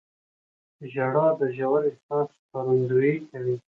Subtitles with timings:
[0.91, 3.55] •ژړا د ژور احساس ښکارندویي کوي.